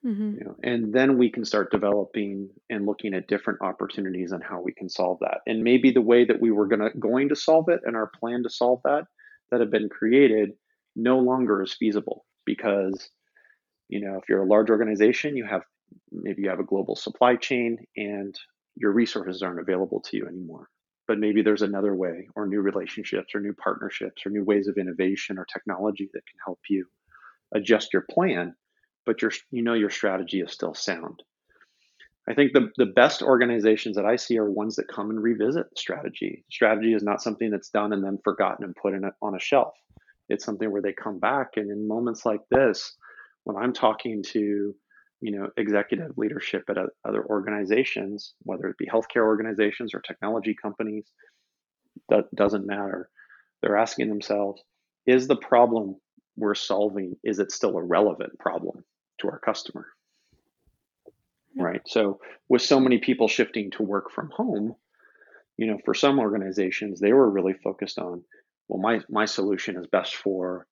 [0.07, 0.35] mm-hmm.
[0.38, 4.61] you know, and then we can start developing and looking at different opportunities on how
[4.61, 7.69] we can solve that and maybe the way that we were gonna going to solve
[7.69, 9.05] it and our plan to solve that
[9.51, 10.53] that have been created
[10.95, 13.11] no longer is feasible because
[13.88, 15.62] you know if you're a large organization you have
[16.11, 18.35] maybe you have a global supply chain and
[18.77, 20.69] your resources aren't available to you anymore
[21.09, 24.77] but maybe there's another way or new relationships or new partnerships or new ways of
[24.77, 26.85] innovation or technology that can help you
[27.55, 28.55] adjust your plan
[29.07, 31.23] but your you know your strategy is still sound.
[32.29, 35.66] I think the, the best organizations that i see are ones that come and revisit
[35.79, 36.45] strategy.
[36.51, 39.40] Strategy is not something that's done and then forgotten and put in a, on a
[39.40, 39.75] shelf.
[40.29, 42.97] It's something where they come back and in moments like this
[43.45, 44.75] when i'm talking to
[45.21, 46.77] you know executive leadership at
[47.09, 51.12] other organizations whether it be healthcare organizations or technology companies
[52.09, 53.09] that doesn't matter.
[53.62, 54.62] They're asking themselves
[55.07, 55.97] is the problem
[56.37, 58.85] we're solving is it still a relevant problem
[59.18, 59.87] to our customer
[61.59, 64.74] right so with so many people shifting to work from home
[65.57, 68.22] you know for some organizations they were really focused on
[68.68, 70.66] well my my solution is best for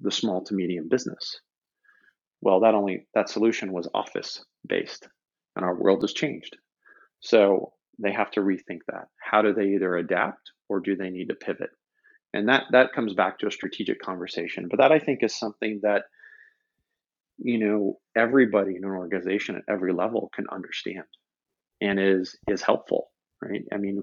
[0.00, 1.40] the small to medium business
[2.40, 5.08] well, that only that solution was office based,
[5.56, 6.56] and our world has changed.
[7.20, 9.08] So they have to rethink that.
[9.18, 11.70] How do they either adapt or do they need to pivot?
[12.32, 14.68] And that that comes back to a strategic conversation.
[14.70, 16.04] But that I think is something that
[17.42, 21.04] you know everybody in an organization at every level can understand
[21.80, 23.10] and is is helpful,
[23.42, 23.64] right?
[23.72, 24.02] I mean,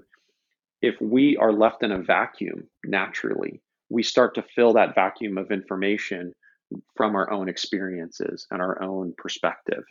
[0.82, 5.50] if we are left in a vacuum naturally, we start to fill that vacuum of
[5.50, 6.32] information
[6.96, 9.84] from our own experiences and our own perspective.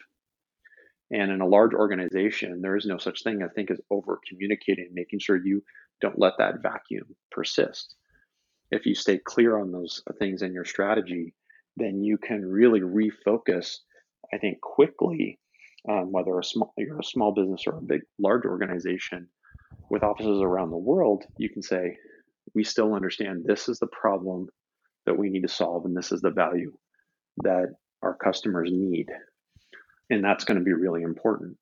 [1.10, 4.89] And in a large organization, there is no such thing, I think, as over communicating,
[4.93, 5.63] making sure you
[6.01, 7.95] don't let that vacuum persist.
[8.71, 11.33] If you stay clear on those things in your strategy,
[11.77, 13.77] then you can really refocus,
[14.33, 15.39] I think, quickly,
[15.89, 19.29] um, whether a small, you're a small business or a big, large organization
[19.89, 21.97] with offices around the world, you can say,
[22.53, 24.47] we still understand this is the problem
[25.05, 26.73] that we need to solve, and this is the value
[27.43, 27.67] that
[28.01, 29.07] our customers need.
[30.09, 31.57] And that's going to be really important.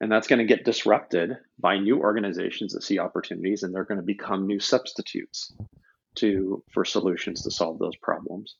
[0.00, 4.00] And that's going to get disrupted by new organizations that see opportunities, and they're going
[4.00, 5.54] to become new substitutes
[6.16, 8.56] to for solutions to solve those problems.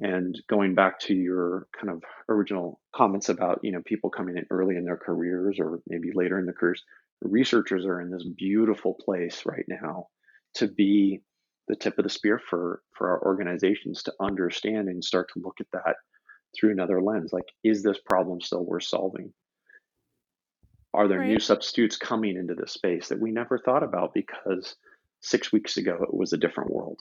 [0.00, 4.46] And going back to your kind of original comments about you know people coming in
[4.50, 6.82] early in their careers or maybe later in their careers,
[7.20, 10.06] researchers are in this beautiful place right now
[10.54, 11.20] to be
[11.68, 15.56] the tip of the spear for for our organizations to understand and start to look
[15.60, 15.96] at that
[16.58, 17.32] through another lens.
[17.32, 19.32] Like is this problem still worth solving?
[20.94, 21.28] Are there right.
[21.28, 24.76] new substitutes coming into this space that we never thought about because
[25.20, 27.00] six weeks ago it was a different world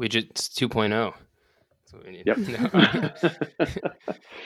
[0.00, 1.14] widgets 2.0
[2.24, 2.38] yep.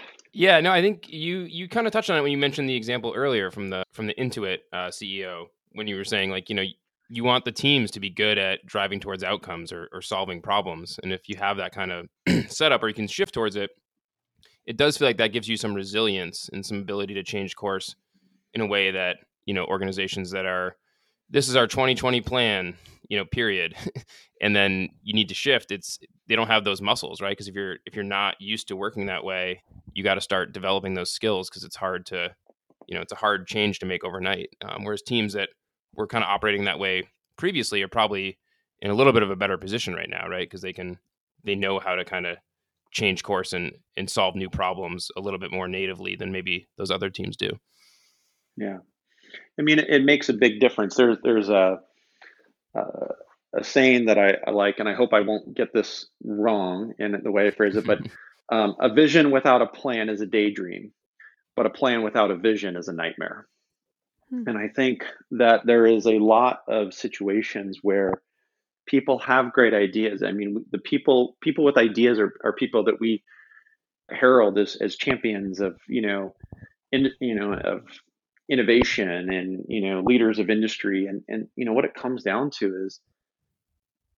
[0.33, 2.77] yeah no i think you you kind of touched on it when you mentioned the
[2.77, 6.55] example earlier from the from the intuit uh, ceo when you were saying like you
[6.55, 6.65] know
[7.11, 10.99] you want the teams to be good at driving towards outcomes or, or solving problems.
[11.03, 12.07] And if you have that kind of
[12.49, 13.71] setup or you can shift towards it,
[14.65, 17.97] it does feel like that gives you some resilience and some ability to change course
[18.55, 20.77] in a way that, you know, organizations that are,
[21.31, 22.75] this is our 2020 plan,
[23.09, 23.75] you know, period.
[24.43, 25.71] and then you need to shift.
[25.71, 27.31] It's, they don't have those muscles, right?
[27.31, 29.63] Because if you're, if you're not used to working that way,
[29.95, 32.35] you got to start developing those skills because it's hard to,
[32.91, 34.51] you know it's a hard change to make overnight.
[34.63, 35.49] Um, whereas teams that
[35.95, 37.05] were kind of operating that way
[37.39, 38.39] previously are probably
[38.81, 40.47] in a little bit of a better position right now, right?
[40.47, 40.99] Because they can
[41.45, 42.37] they know how to kind of
[42.91, 46.91] change course and and solve new problems a little bit more natively than maybe those
[46.91, 47.51] other teams do.
[48.57, 48.79] Yeah,
[49.59, 50.97] I mean, it makes a big difference.
[50.97, 51.81] There's there's a
[52.75, 52.81] a,
[53.57, 57.21] a saying that I, I, like, and I hope I won't get this wrong in
[57.23, 58.01] the way I phrase it, but
[58.53, 60.93] um, a vision without a plan is a daydream,
[61.57, 63.47] but a plan without a vision is a nightmare.
[64.31, 64.45] Hmm.
[64.47, 68.23] And I think that there is a lot of situations where
[68.87, 70.23] people have great ideas.
[70.23, 73.23] I mean, the people people with ideas are, are people that we
[74.11, 76.35] herald as, as champions of you know
[76.91, 77.83] in you know of
[78.51, 81.07] innovation and you know leaders of industry.
[81.07, 83.01] And and you know what it comes down to is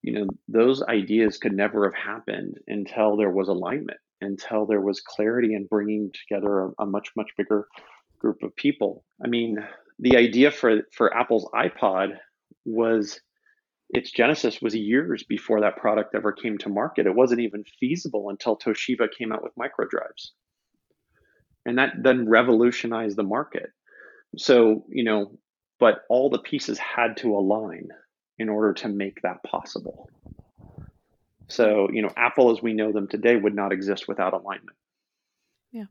[0.02, 5.00] you know those ideas could never have happened until there was alignment until there was
[5.00, 7.68] clarity and bringing together a, a much much bigger
[8.18, 9.04] group of people.
[9.22, 9.58] I mean
[9.98, 12.16] the idea for for apple's ipod
[12.64, 13.20] was
[13.90, 17.06] its genesis was years before that product ever came to market.
[17.06, 20.30] It wasn't even feasible until toshiba came out with microdrives.
[21.66, 23.70] And that then revolutionized the market
[24.36, 25.38] so, you know,
[25.78, 27.88] but all the pieces had to align
[28.38, 30.08] in order to make that possible.
[31.48, 34.76] So, you know, Apple as we know them today would not exist without alignment.
[35.70, 35.84] Yeah.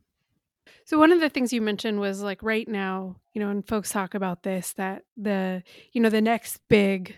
[0.86, 3.92] So one of the things you mentioned was like right now, you know, and folks
[3.92, 5.62] talk about this that the,
[5.92, 7.16] you know, the next big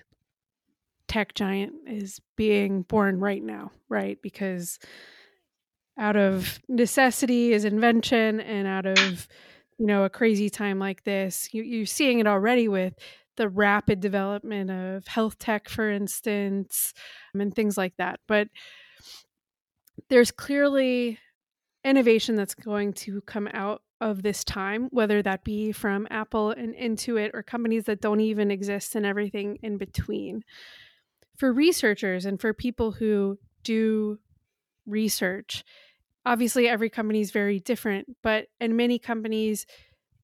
[1.07, 4.21] tech giant is being born right now, right?
[4.21, 4.79] Because
[5.97, 9.27] out of necessity is invention and out of
[9.77, 12.93] you know a crazy time like this you, you're seeing it already with
[13.35, 16.93] the rapid development of health tech for instance
[17.33, 18.47] and things like that but
[20.09, 21.17] there's clearly
[21.83, 26.75] innovation that's going to come out of this time whether that be from apple and
[26.75, 30.43] intuit or companies that don't even exist and everything in between.
[31.37, 34.19] For researchers and for people who do
[34.85, 35.63] research
[36.25, 39.65] obviously every company is very different, but in many companies,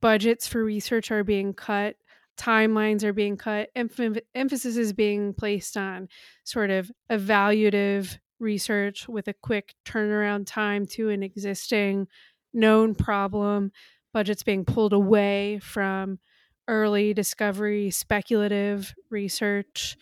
[0.02, 1.95] budgets for research are being cut,
[2.38, 6.08] timelines are being cut, emph- emphasis is being placed on
[6.45, 12.08] sort of evaluative research with a quick turnaround time to an existing
[12.54, 13.72] known problem,
[14.14, 16.20] budgets being pulled away from
[16.68, 19.97] early discovery, speculative research.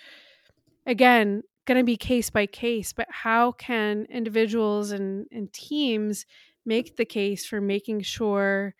[0.86, 6.26] Again, going to be case by case, but how can individuals and, and teams
[6.66, 8.74] make the case for making sure,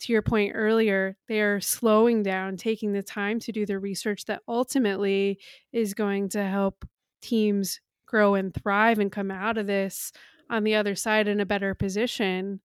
[0.00, 4.42] to your point earlier, they're slowing down, taking the time to do the research that
[4.48, 5.38] ultimately
[5.72, 6.84] is going to help
[7.20, 10.12] teams grow and thrive and come out of this
[10.50, 12.60] on the other side in a better position?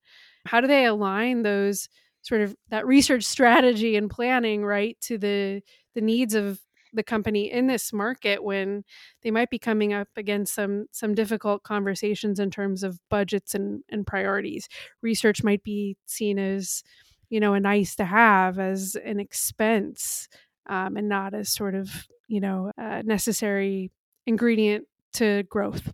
[0.46, 1.88] How do they align those?
[2.22, 5.62] sort of that research strategy and planning right to the
[5.94, 6.60] the needs of
[6.92, 8.84] the company in this market when
[9.22, 13.82] they might be coming up against some some difficult conversations in terms of budgets and,
[13.90, 14.68] and priorities.
[15.02, 16.82] Research might be seen as,
[17.30, 20.28] you know, a nice to have as an expense
[20.68, 23.90] um, and not as sort of, you know, a necessary
[24.26, 25.92] ingredient to growth.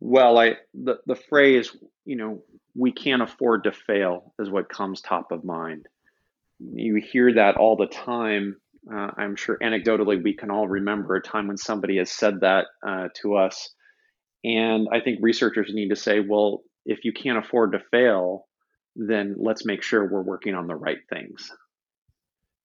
[0.00, 2.42] Well, I the, the phrase, you know,
[2.74, 5.88] we can't afford to fail is what comes top of mind
[6.58, 8.56] you hear that all the time.
[8.92, 12.66] Uh, I'm sure anecdotally we can all remember a time when somebody has said that
[12.86, 13.70] uh, to us.
[14.44, 18.46] And I think researchers need to say, well, if you can't afford to fail,
[18.96, 21.52] then let's make sure we're working on the right things.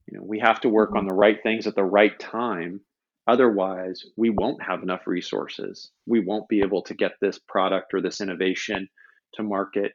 [0.08, 2.82] You know, we have to work on the right things at the right time.
[3.28, 5.91] Otherwise, we won't have enough resources.
[6.06, 8.89] We won't be able to get this product or this innovation
[9.36, 9.94] to market.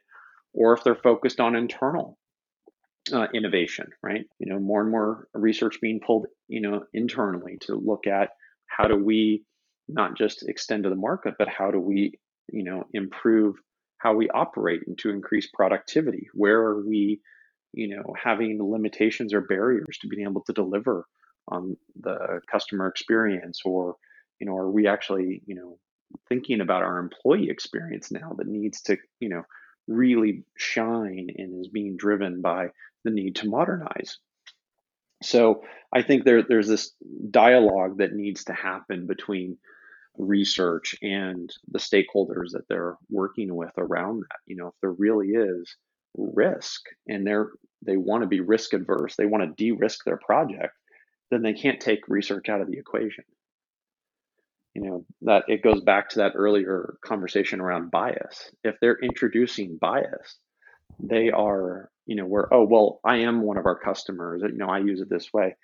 [0.53, 2.17] Or if they're focused on internal
[3.13, 4.25] uh, innovation, right?
[4.39, 8.29] You know, more and more research being pulled, you know, internally to look at
[8.67, 9.43] how do we
[9.87, 12.19] not just extend to the market, but how do we,
[12.51, 13.55] you know, improve
[13.97, 16.27] how we operate and to increase productivity?
[16.33, 17.21] Where are we,
[17.73, 21.05] you know, having limitations or barriers to being able to deliver
[21.47, 23.95] on the customer experience, or,
[24.39, 25.77] you know, are we actually, you know,
[26.27, 29.43] thinking about our employee experience now that needs to, you know,
[29.89, 32.69] really shine and is being driven by
[33.03, 34.19] the need to modernize.
[35.23, 35.63] So
[35.93, 36.93] I think there, there's this
[37.29, 39.57] dialogue that needs to happen between
[40.17, 44.39] research and the stakeholders that they're working with around that.
[44.45, 45.75] You know, if there really is
[46.15, 47.49] risk and they're
[47.85, 50.75] they want to be risk adverse, they want to de-risk their project,
[51.31, 53.23] then they can't take research out of the equation.
[54.75, 58.51] You know, that it goes back to that earlier conversation around bias.
[58.63, 60.37] If they're introducing bias,
[60.99, 64.67] they are you know, where, oh, well, I am one of our customers, you know,
[64.67, 65.55] I use it this way.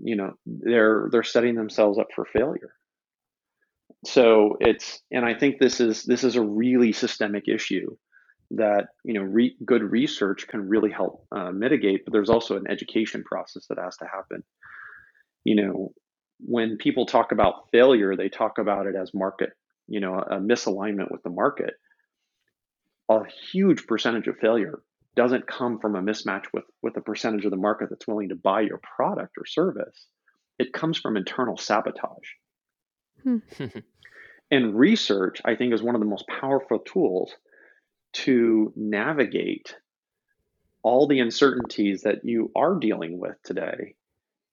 [0.00, 2.72] You know, they're they're setting themselves up for failure.
[4.04, 7.96] So it's and I think this is this is a really systemic issue
[8.52, 12.68] that you know re, good research can really help uh, mitigate but there's also an
[12.68, 14.42] education process that has to happen
[15.44, 15.92] you know
[16.44, 19.50] when people talk about failure they talk about it as market
[19.90, 21.74] you know a misalignment with the market.
[23.10, 23.22] A
[23.52, 24.80] huge percentage of failure
[25.16, 28.36] doesn't come from a mismatch with with the percentage of the market that's willing to
[28.36, 30.06] buy your product or service.
[30.58, 32.28] It comes from internal sabotage.
[33.22, 33.38] Hmm.
[34.50, 37.32] and research i think is one of the most powerful tools
[38.12, 39.76] to navigate
[40.82, 43.94] all the uncertainties that you are dealing with today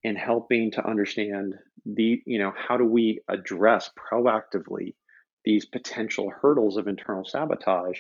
[0.03, 1.55] and helping to understand
[1.95, 4.93] the you know how do we address proactively
[5.45, 7.99] these potential hurdles of internal sabotage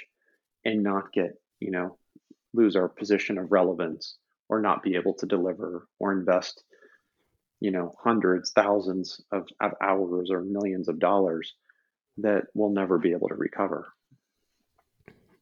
[0.65, 1.97] and not get you know
[2.53, 4.17] lose our position of relevance
[4.49, 6.63] or not be able to deliver or invest
[7.59, 11.53] you know hundreds thousands of, of hours or millions of dollars
[12.17, 13.87] that we'll never be able to recover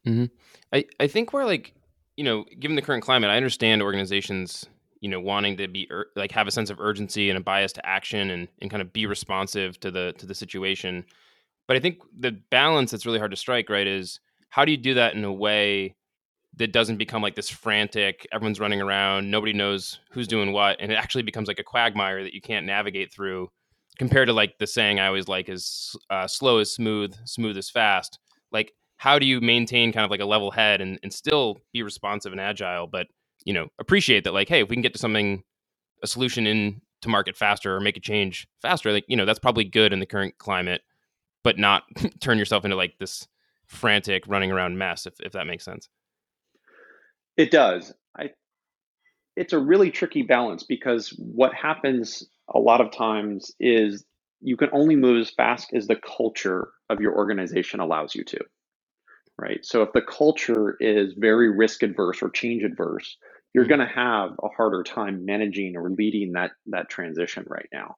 [0.06, 0.26] Mm-hmm.
[0.72, 1.74] I, I think we're like,
[2.16, 4.66] you know, given the current climate, I understand organizations,
[5.06, 7.72] you know, wanting to be ur- like have a sense of urgency and a bias
[7.72, 11.06] to action and, and kind of be responsive to the to the situation.
[11.68, 14.78] But I think the balance that's really hard to strike, right, is how do you
[14.78, 15.96] do that in a way
[16.58, 20.92] that doesn't become like this frantic, everyone's running around, nobody knows who's doing what, and
[20.92, 23.48] it actually becomes like a quagmire that you can't navigate through
[24.00, 27.70] compared to like the saying I always like is uh, slow is smooth, smooth is
[27.70, 28.18] fast.
[28.52, 31.84] Like how do you maintain kind of like a level head and, and still be
[31.84, 33.06] responsive and agile, but
[33.46, 35.44] you know, appreciate that like, hey, if we can get to something,
[36.04, 39.40] a solution in to market faster or make a change faster, like, you know, that's
[39.40, 40.82] probably good in the current climate,
[41.44, 41.84] but not
[42.20, 43.28] turn yourself into like this
[43.68, 45.88] frantic running around mess, if, if that makes sense.
[47.38, 47.94] It does.
[48.18, 48.32] I
[49.36, 52.24] it's a really tricky balance because what happens
[52.54, 54.06] a lot of times is
[54.40, 58.40] you can only move as fast as the culture of your organization allows you to
[59.38, 59.66] right?
[59.66, 63.18] So if the culture is very risk adverse or change adverse,
[63.54, 63.76] you're mm-hmm.
[63.76, 67.96] going to have a harder time managing or leading that that transition right now.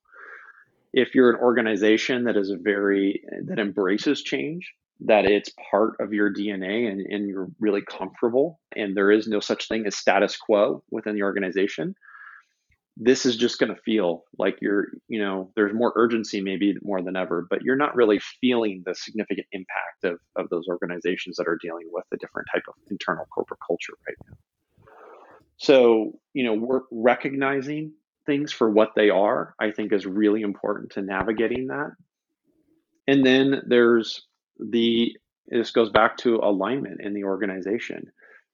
[0.93, 6.13] If you're an organization that is a very that embraces change, that it's part of
[6.13, 10.37] your DNA and, and you're really comfortable and there is no such thing as status
[10.37, 11.95] quo within the organization,
[12.99, 17.01] this is just going to feel like you're, you know, there's more urgency maybe more
[17.01, 21.47] than ever, but you're not really feeling the significant impact of, of those organizations that
[21.47, 24.37] are dealing with a different type of internal corporate culture right now.
[25.57, 27.93] So, you know, we're recognizing
[28.25, 31.91] things for what they are, I think is really important to navigating that.
[33.07, 34.25] And then there's
[34.59, 35.15] the,
[35.47, 38.11] this goes back to alignment in the organization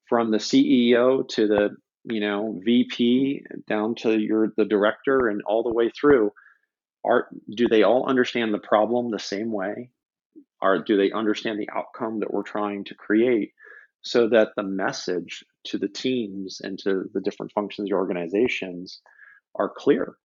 [0.08, 1.70] from the CEO to the
[2.06, 6.32] you know vp down to your the director and all the way through
[7.06, 9.90] are do they all understand the problem the same way?
[10.62, 13.52] Or do they understand the outcome that we're trying to create
[14.02, 19.02] so that the message to the teams and to the different functions of organizations
[19.56, 20.16] are clear?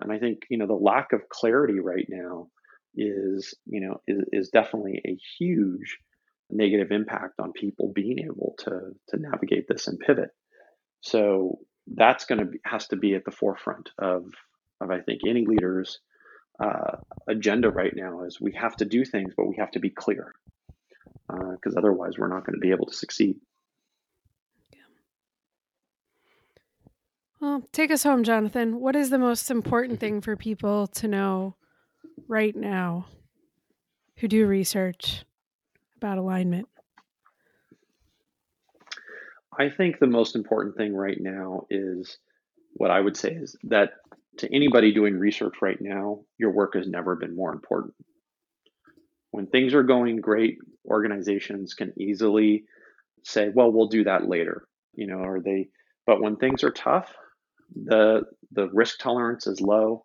[0.00, 2.48] And i think you know the lack of clarity right now
[2.94, 5.98] is you know is, is definitely a huge
[6.48, 8.70] negative impact on people being able to
[9.08, 10.30] to navigate this and pivot
[11.00, 14.26] so that's going to has to be at the forefront of
[14.80, 16.00] of I think any leader's
[16.62, 16.96] uh,
[17.26, 20.34] agenda right now is we have to do things, but we have to be clear
[21.28, 23.36] because uh, otherwise we're not going to be able to succeed.
[27.40, 28.80] Well, take us home, Jonathan.
[28.80, 31.56] What is the most important thing for people to know
[32.28, 33.06] right now
[34.16, 35.24] who do research
[35.96, 36.68] about alignment?
[39.58, 42.18] I think the most important thing right now is
[42.74, 43.90] what I would say is that
[44.38, 47.94] to anybody doing research right now, your work has never been more important.
[49.32, 52.64] When things are going great, organizations can easily
[53.24, 55.68] say, well, we'll do that later, you know, or they,
[56.06, 57.12] but when things are tough,
[57.74, 58.22] the,
[58.52, 60.04] the risk tolerance is low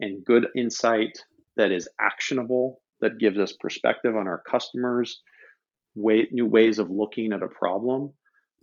[0.00, 1.18] and good insight
[1.56, 5.20] that is actionable, that gives us perspective on our customers,
[5.94, 8.12] way, new ways of looking at a problem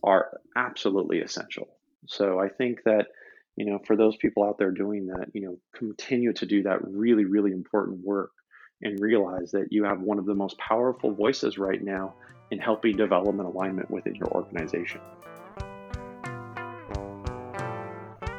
[0.03, 1.67] are absolutely essential.
[2.07, 3.07] So I think that,
[3.55, 6.85] you know, for those people out there doing that, you know, continue to do that
[6.87, 8.31] really, really important work
[8.81, 12.13] and realize that you have one of the most powerful voices right now
[12.51, 15.01] in helping development alignment within your organization.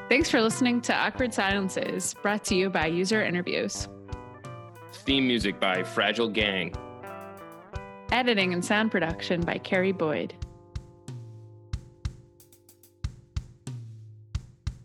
[0.08, 3.88] Thanks for listening to Awkward Silences, brought to you by User Interviews.
[4.92, 6.74] Theme music by Fragile Gang.
[8.12, 10.34] Editing and sound production by Carrie Boyd.